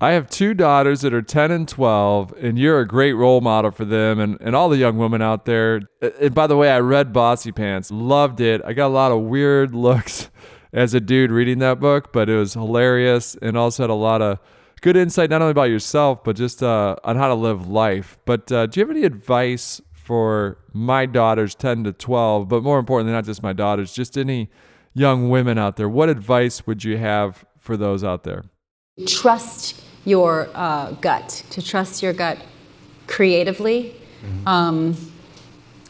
I 0.00 0.12
have 0.12 0.30
two 0.30 0.54
daughters 0.54 1.02
that 1.02 1.12
are 1.12 1.20
10 1.20 1.50
and 1.50 1.68
12, 1.68 2.32
and 2.40 2.58
you're 2.58 2.80
a 2.80 2.88
great 2.88 3.12
role 3.12 3.42
model 3.42 3.70
for 3.70 3.84
them 3.84 4.18
and, 4.18 4.38
and 4.40 4.56
all 4.56 4.70
the 4.70 4.78
young 4.78 4.96
women 4.96 5.20
out 5.20 5.44
there. 5.44 5.82
And 6.00 6.34
by 6.34 6.46
the 6.46 6.56
way, 6.56 6.70
I 6.70 6.80
read 6.80 7.12
Bossypants, 7.12 7.90
loved 7.92 8.40
it. 8.40 8.62
I 8.64 8.72
got 8.72 8.86
a 8.86 8.88
lot 8.88 9.12
of 9.12 9.20
weird 9.20 9.74
looks 9.74 10.30
as 10.72 10.94
a 10.94 11.00
dude 11.00 11.30
reading 11.30 11.58
that 11.58 11.78
book, 11.78 12.10
but 12.10 12.30
it 12.30 12.36
was 12.36 12.54
hilarious 12.54 13.36
and 13.42 13.54
also 13.54 13.82
had 13.82 13.90
a 13.90 13.94
lot 13.94 14.22
of 14.22 14.38
good 14.80 14.96
insight 14.96 15.28
not 15.28 15.42
only 15.42 15.52
about 15.52 15.64
yourself, 15.68 16.24
but 16.24 16.36
just 16.36 16.62
uh, 16.62 16.96
on 17.04 17.16
how 17.16 17.28
to 17.28 17.34
live 17.34 17.68
life. 17.68 18.16
But 18.24 18.50
uh, 18.50 18.64
do 18.66 18.80
you 18.80 18.86
have 18.86 18.96
any 18.96 19.04
advice 19.04 19.82
for 19.92 20.56
my 20.72 21.04
daughters, 21.04 21.54
10 21.54 21.84
to 21.84 21.92
12, 21.92 22.48
but 22.48 22.62
more 22.62 22.78
importantly, 22.78 23.12
not 23.12 23.26
just 23.26 23.42
my 23.42 23.52
daughters, 23.52 23.92
just 23.92 24.16
any 24.16 24.48
young 24.94 25.28
women 25.28 25.58
out 25.58 25.76
there? 25.76 25.88
What 25.88 26.08
advice 26.08 26.66
would 26.66 26.84
you 26.84 26.96
have 26.98 27.44
for 27.58 27.76
those 27.76 28.04
out 28.04 28.24
there? 28.24 28.44
Trust 29.06 29.82
your 30.04 30.48
uh, 30.54 30.92
gut, 30.92 31.44
to 31.50 31.62
trust 31.62 32.02
your 32.02 32.12
gut 32.12 32.38
creatively 33.06 33.94
um, 34.46 34.96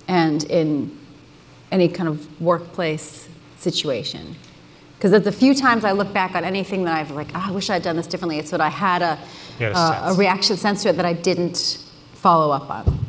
and 0.09 0.45
in 0.45 0.99
any 1.71 1.89
kind 1.89 2.09
of 2.09 2.41
workplace 2.41 3.29
situation. 3.57 4.37
Because 4.97 5.23
the 5.23 5.33
few 5.33 5.55
times 5.55 5.85
I 5.85 5.93
look 5.93 6.13
back 6.13 6.37
on 6.37 6.45
anything 6.45 6.85
that 6.85 6.97
I've 6.97 7.11
like, 7.11 7.29
oh, 7.35 7.45
I 7.49 7.51
wish 7.51 7.71
I'd 7.71 7.83
done 7.83 7.97
this 7.97 8.07
differently, 8.07 8.39
it's 8.39 8.51
that 8.51 8.61
I 8.61 8.69
had 8.69 9.03
a, 9.03 9.19
You 9.59 9.67
a 9.67 9.73
uh, 9.73 10.13
a 10.13 10.15
reaction 10.15 10.57
sense 10.57 10.83
to 10.85 10.91
it 10.91 10.97
that 10.97 11.05
I 11.05 11.13
didn't 11.13 11.79
follow 12.15 12.53
up 12.53 12.71
on. 12.71 13.05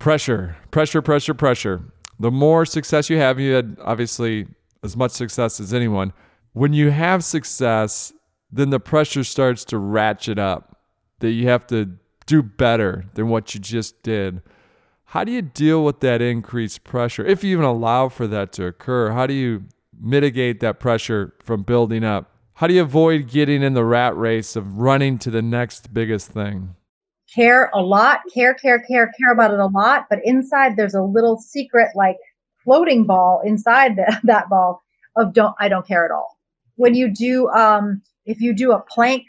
Pressure, 0.00 0.56
pressure, 0.72 1.00
pressure, 1.00 1.34
pressure. 1.34 1.80
The 2.18 2.32
more 2.32 2.66
success 2.66 3.08
you 3.08 3.18
have, 3.18 3.38
you 3.38 3.52
had 3.52 3.76
obviously 3.80 4.48
as 4.82 4.96
much 4.96 5.12
success 5.12 5.60
as 5.60 5.72
anyone. 5.72 6.12
When 6.52 6.72
you 6.72 6.90
have 6.90 7.24
success, 7.24 8.12
then 8.50 8.70
the 8.70 8.80
pressure 8.80 9.24
starts 9.24 9.64
to 9.66 9.78
ratchet 9.78 10.38
up 10.38 10.76
that 11.20 11.30
you 11.30 11.48
have 11.48 11.66
to 11.68 11.92
do 12.26 12.42
better 12.42 13.04
than 13.14 13.28
what 13.28 13.54
you 13.54 13.60
just 13.60 14.02
did. 14.02 14.42
How 15.06 15.24
do 15.24 15.32
you 15.32 15.42
deal 15.42 15.84
with 15.84 16.00
that 16.00 16.20
increased 16.20 16.84
pressure? 16.84 17.24
If 17.24 17.44
you 17.44 17.52
even 17.52 17.64
allow 17.64 18.08
for 18.08 18.26
that 18.26 18.52
to 18.52 18.66
occur, 18.66 19.12
how 19.12 19.26
do 19.26 19.34
you 19.34 19.64
mitigate 20.00 20.60
that 20.60 20.80
pressure 20.80 21.34
from 21.42 21.62
building 21.62 22.04
up? 22.04 22.30
How 22.54 22.66
do 22.66 22.74
you 22.74 22.82
avoid 22.82 23.28
getting 23.28 23.62
in 23.62 23.74
the 23.74 23.84
rat 23.84 24.16
race 24.16 24.56
of 24.56 24.78
running 24.78 25.18
to 25.18 25.30
the 25.30 25.42
next 25.42 25.92
biggest 25.94 26.28
thing? 26.28 26.74
care 27.34 27.70
a 27.74 27.80
lot, 27.80 28.20
care, 28.32 28.54
care, 28.54 28.80
care, 28.80 29.10
care 29.18 29.32
about 29.32 29.52
it 29.52 29.60
a 29.60 29.66
lot. 29.66 30.06
But 30.10 30.20
inside, 30.24 30.76
there's 30.76 30.94
a 30.94 31.02
little 31.02 31.38
secret, 31.38 31.88
like 31.94 32.16
floating 32.64 33.04
ball 33.04 33.42
inside 33.44 33.96
the, 33.96 34.20
that 34.24 34.48
ball 34.48 34.82
of 35.16 35.32
don't, 35.32 35.54
I 35.58 35.68
don't 35.68 35.86
care 35.86 36.04
at 36.04 36.10
all. 36.10 36.38
When 36.76 36.94
you 36.94 37.12
do, 37.12 37.48
um, 37.50 38.02
if 38.24 38.40
you 38.40 38.54
do 38.54 38.72
a 38.72 38.80
plank, 38.80 39.24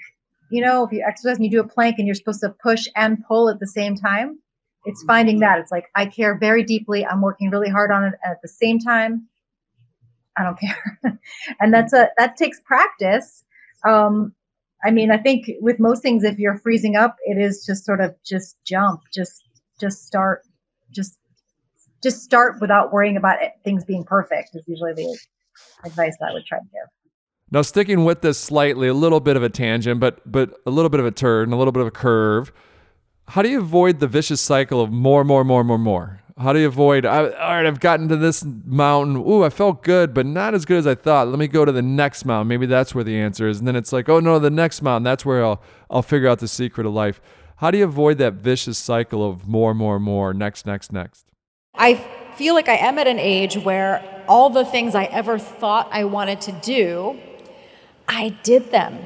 you 0.50 0.62
know, 0.62 0.86
if 0.86 0.92
you 0.92 1.04
exercise 1.06 1.38
and 1.38 1.46
you 1.46 1.52
do 1.52 1.60
a 1.60 1.68
plank 1.68 1.96
and 1.98 2.08
you're 2.08 2.16
supposed 2.16 2.42
to 2.42 2.50
push 2.62 2.88
and 2.96 3.24
pull 3.28 3.50
at 3.50 3.60
the 3.60 3.68
same 3.68 3.96
time, 3.96 4.40
it's 4.86 5.04
finding 5.04 5.40
that. 5.40 5.60
It's 5.60 5.72
like, 5.72 5.86
I 5.96 6.06
care 6.06 6.38
very 6.38 6.64
deeply. 6.64 7.06
I'm 7.06 7.22
working 7.22 7.50
really 7.50 7.70
hard 7.70 7.92
on 7.92 8.04
it. 8.04 8.14
And 8.24 8.32
at 8.32 8.42
the 8.42 8.48
same 8.48 8.80
time, 8.80 9.28
I 10.38 10.44
don't 10.44 10.60
care. 10.60 11.20
and 11.60 11.74
that's 11.74 11.94
a, 11.94 12.10
that 12.18 12.38
takes 12.38 12.60
practice. 12.60 13.44
Um, 13.88 14.34
I 14.84 14.92
mean, 14.92 15.12
I 15.12 15.18
think 15.18 15.50
with 15.62 15.80
most 15.80 16.02
things, 16.02 16.24
if 16.24 16.38
you're 16.38 16.58
freezing 16.58 16.96
up, 16.96 17.16
it 17.24 17.38
is 17.38 17.66
just 17.66 17.86
sort 17.86 18.02
of 18.02 18.16
just 18.26 18.58
jump, 18.66 19.02
just 19.14 19.44
just 19.80 20.06
start, 20.06 20.44
just 20.92 21.18
just 22.04 22.22
start 22.22 22.60
without 22.62 22.94
worrying 22.94 23.18
about 23.18 23.42
it, 23.42 23.54
things 23.64 23.84
being 23.86 24.04
perfect. 24.04 24.56
Is 24.56 24.68
usually 24.68 24.94
the 24.94 25.18
advice 25.86 26.16
that 26.20 26.30
I 26.30 26.34
would 26.34 26.46
try 26.46 26.60
to 26.60 26.66
give. 26.66 26.90
Now, 27.52 27.62
sticking 27.62 28.04
with 28.04 28.22
this 28.22 28.40
slightly, 28.40 28.88
a 28.88 28.94
little 28.94 29.20
bit 29.20 29.38
of 29.38 29.44
a 29.44 29.50
tangent, 29.50 30.00
but 30.00 30.20
but 30.30 30.54
a 30.66 30.72
little 30.72 30.90
bit 30.90 31.00
of 31.00 31.06
a 31.06 31.12
turn, 31.12 31.54
a 31.54 31.58
little 31.58 31.72
bit 31.72 31.82
of 31.82 31.88
a 31.88 31.92
curve. 31.92 32.52
How 33.30 33.42
do 33.42 33.50
you 33.50 33.60
avoid 33.60 34.00
the 34.00 34.08
vicious 34.08 34.42
cycle 34.42 34.82
of 34.82 34.92
more, 34.92 35.24
more, 35.24 35.44
more, 35.44 35.64
more, 35.64 35.78
more? 35.78 36.20
How 36.38 36.52
do 36.52 36.60
you 36.60 36.68
avoid? 36.68 37.06
I, 37.06 37.20
all 37.20 37.56
right, 37.56 37.66
I've 37.66 37.80
gotten 37.80 38.10
to 38.10 38.18
this 38.18 38.44
mountain. 38.44 39.16
Ooh, 39.18 39.44
I 39.44 39.50
felt 39.50 39.84
good, 39.84 40.14
but 40.14 40.26
not 40.26 40.56
as 40.56 40.66
good 40.66 40.78
as 40.78 40.88
I 40.88 40.96
thought. 40.96 41.28
Let 41.28 41.38
me 41.38 41.48
go 41.48 41.64
to 41.64 41.72
the 41.72 41.82
next 41.82 42.26
mountain. 42.26 42.48
Maybe 42.48 42.66
that's 42.66 42.96
where 42.96 43.04
the 43.04 43.16
answer 43.16 43.48
is. 43.48 43.60
And 43.60 43.68
then 43.68 43.76
it's 43.76 43.94
like, 43.94 44.10
oh 44.10 44.20
no, 44.20 44.40
the 44.40 44.50
next 44.50 44.82
mountain. 44.82 45.04
That's 45.04 45.26
where 45.26 45.46
I'll 45.46 45.62
I'll 45.90 46.02
figure 46.02 46.28
out 46.28 46.40
the 46.40 46.48
secret 46.48 46.88
of 46.88 46.94
life. 46.94 47.22
How 47.58 47.70
do 47.70 47.78
you 47.78 47.84
avoid 47.84 48.18
that 48.18 48.34
vicious 48.34 48.78
cycle 48.78 49.28
of 49.28 49.48
more, 49.48 49.74
more, 49.74 50.00
more, 50.00 50.34
next, 50.34 50.66
next, 50.66 50.92
next? 50.92 51.33
I 51.76 51.96
feel 52.36 52.54
like 52.54 52.70
I 52.70 52.76
am 52.76 52.98
at 53.00 53.08
an 53.08 53.20
age 53.20 53.58
where 53.58 54.24
all 54.28 54.50
the 54.50 54.64
things 54.64 54.96
I 54.96 55.04
ever 55.06 55.38
thought 55.40 55.90
I 55.92 56.06
wanted 56.06 56.40
to 56.42 56.52
do, 56.52 57.20
I 58.08 58.30
did 58.44 58.72
them. 58.72 59.00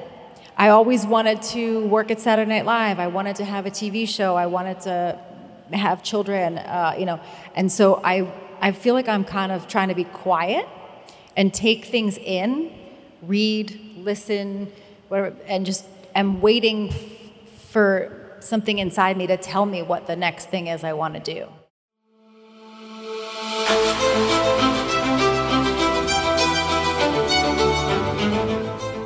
I 0.58 0.70
always 0.70 1.06
wanted 1.06 1.42
to 1.54 1.86
work 1.88 2.12
at 2.12 2.20
Saturday 2.20 2.50
Night 2.50 2.66
Live. 2.66 3.00
I 3.00 3.08
wanted 3.08 3.38
to 3.38 3.46
have 3.46 3.66
a 3.66 3.72
TV 3.72 4.08
show. 4.08 4.36
I 4.36 4.48
wanted 4.48 4.82
to 4.82 5.20
have 5.74 6.04
children, 6.04 6.58
uh, 6.60 6.94
you 7.00 7.06
know. 7.06 7.20
And 7.56 7.72
so 7.72 8.02
I, 8.04 8.32
I 8.62 8.74
feel 8.74 8.94
like 8.94 9.08
I'm 9.08 9.24
kind 9.24 9.52
of 9.52 9.68
trying 9.68 9.88
to 9.88 9.96
be 9.96 10.04
quiet 10.04 10.68
and 11.36 11.54
take 11.54 11.86
things 11.86 12.18
in, 12.18 12.72
read, 13.22 13.80
listen, 13.98 14.72
whatever, 15.08 15.36
and 15.48 15.66
just 15.66 15.86
am 16.14 16.42
waiting 16.42 16.90
f- 16.90 16.96
for 17.70 18.36
something 18.40 18.78
inside 18.78 19.18
me 19.18 19.26
to 19.26 19.38
tell 19.38 19.66
me 19.66 19.82
what 19.82 20.06
the 20.06 20.16
next 20.16 20.50
thing 20.50 20.68
is 20.68 20.84
I 20.84 20.94
want 20.94 21.14
to 21.14 21.20
do. 21.20 21.48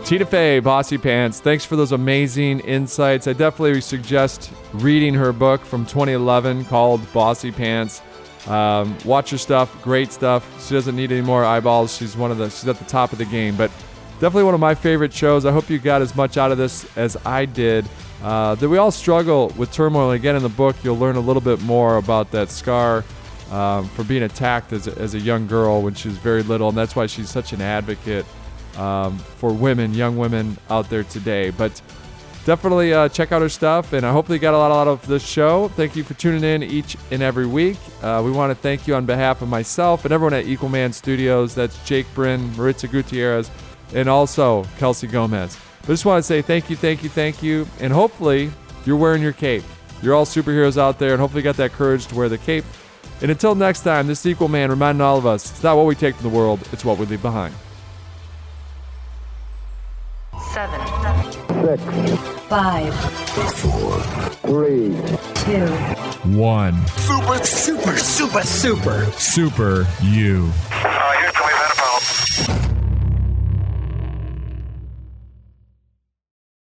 Tina 0.06 0.26
Fey, 0.26 0.60
Bossypants, 0.60 1.40
thanks 1.40 1.64
for 1.64 1.78
those 1.78 1.94
amazing 1.94 2.60
insights. 2.62 3.28
I 3.28 3.34
definitely 3.34 3.80
suggest 3.80 4.52
reading 4.74 5.14
her 5.14 5.32
book 5.32 5.64
from 5.64 5.86
2011 5.86 6.66
called 6.66 7.02
Bossypants. 7.14 8.02
Um, 8.50 8.98
watch 9.06 9.30
her 9.30 9.38
stuff, 9.38 9.82
great 9.84 10.12
stuff. 10.12 10.44
She 10.68 10.74
doesn't 10.74 10.96
need 10.96 11.12
any 11.12 11.22
more 11.22 11.46
eyeballs. 11.46 11.96
She's 11.96 12.18
one 12.18 12.32
of 12.32 12.38
the 12.38 12.50
she's 12.50 12.68
at 12.68 12.78
the 12.78 12.86
top 12.86 13.14
of 13.14 13.20
the 13.20 13.26
game. 13.26 13.56
But 13.56 13.72
definitely 14.20 14.44
one 14.44 14.56
of 14.56 14.60
my 14.60 14.76
favorite 14.76 15.14
shows. 15.14 15.46
I 15.46 15.52
hope 15.52 15.70
you 15.70 15.78
got 15.78 16.02
as 16.02 16.16
much 16.16 16.36
out 16.36 16.52
of 16.52 16.58
this 16.58 16.86
as 16.98 17.16
I 17.26 17.46
did. 17.46 17.88
Uh, 18.24 18.56
that 18.56 18.68
we 18.68 18.78
all 18.78 18.92
struggle 18.92 19.54
with 19.56 19.72
turmoil. 19.72 20.12
Again, 20.12 20.36
in 20.36 20.44
the 20.44 20.50
book, 20.50 20.76
you'll 20.84 20.98
learn 20.98 21.16
a 21.16 21.22
little 21.22 21.42
bit 21.42 21.62
more 21.62 21.98
about 21.98 22.32
that 22.32 22.50
scar 22.50 23.06
um, 23.50 23.88
for 23.90 24.04
being 24.04 24.24
attacked 24.24 24.74
as 24.74 24.88
a, 24.88 24.98
as 24.98 25.14
a 25.14 25.20
young 25.20 25.48
girl 25.48 25.82
when 25.82 25.94
she 25.94 26.08
was 26.08 26.18
very 26.18 26.44
little, 26.44 26.70
and 26.70 26.78
that's 26.78 26.96
why 26.96 27.06
she's 27.06 27.30
such 27.30 27.54
an 27.54 27.62
advocate 27.62 28.26
um, 28.82 29.18
for 29.18 29.54
women, 29.54 29.94
young 29.94 30.18
women 30.18 30.58
out 30.70 30.90
there 30.90 31.04
today. 31.04 31.52
But 31.52 31.80
definitely 32.46 32.94
uh, 32.94 33.10
check 33.10 33.32
out 33.32 33.42
her 33.42 33.50
stuff, 33.50 33.94
and 33.94 34.06
I 34.06 34.12
hopefully 34.12 34.38
you 34.38 34.42
got 34.42 34.56
a 34.56 34.58
lot 34.58 34.72
out 34.72 34.88
of 34.88 35.06
this 35.08 35.26
show. 35.26 35.68
Thank 35.70 35.96
you 35.96 36.04
for 36.04 36.16
tuning 36.16 36.44
in 36.44 36.64
each 36.64 36.98
and 37.12 37.22
every 37.22 37.46
week. 37.46 37.78
Uh, 38.02 38.22
we 38.26 38.32
want 38.32 38.50
to 38.50 38.56
thank 38.56 38.88
you 38.88 38.96
on 38.96 39.06
behalf 39.06 39.42
of 39.42 39.50
myself 39.50 40.04
and 40.04 40.12
everyone 40.12 40.34
at 40.34 40.46
Equalman 40.46 40.94
Studios. 40.94 41.54
That's 41.54 41.84
Jake 41.86 42.08
Bryn, 42.16 42.56
Maritza 42.58 42.88
Gutierrez, 42.88 43.52
and 43.94 44.10
also 44.10 44.66
Kelsey 44.78 45.08
Gomez. 45.08 45.58
But 45.82 45.90
I 45.90 45.94
just 45.94 46.06
want 46.06 46.20
to 46.20 46.28
say 46.28 46.42
thank 46.42 46.70
you, 46.70 46.76
thank 46.76 47.04
you, 47.04 47.10
thank 47.10 47.44
you, 47.44 47.68
and 47.80 47.94
hopefully 47.94 48.52
you're 48.86 48.98
wearing 48.98 49.22
your 49.22 49.34
cape. 49.34 49.64
You're 50.02 50.16
all 50.16 50.26
superheroes 50.26 50.78
out 50.78 50.98
there, 50.98 51.12
and 51.12 51.22
hopefully 51.22 51.42
you 51.42 51.44
got 51.44 51.58
that 51.58 51.74
courage 51.74 52.08
to 52.08 52.16
wear 52.16 52.30
the 52.30 52.40
cape. 52.40 52.66
And 53.22 53.30
until 53.30 53.54
next 53.54 53.82
time, 53.82 54.08
this 54.08 54.26
is 54.26 54.36
Equalman 54.36 54.72
reminding 54.72 55.02
all 55.02 55.20
of 55.20 55.28
us 55.28 55.52
it's 55.52 55.62
not 55.62 55.78
what 55.78 55.86
we 55.86 55.94
take 55.94 56.16
from 56.16 56.24
the 56.24 56.36
world, 56.36 56.60
it's 56.72 56.84
what 56.84 56.98
we 56.98 57.06
leave 57.06 57.22
behind. 57.22 57.54
Seven, 60.54 60.82
Six, 61.62 61.84
five, 62.48 62.94
three, 64.42 64.96
two, 65.36 65.68
One. 66.38 66.86
Super, 66.88 67.38
super, 67.46 67.98
super, 67.98 68.42
super. 68.44 69.06
Super 69.12 69.88
you. 70.02 70.50
Oh, 70.72 70.86
All 70.86 71.21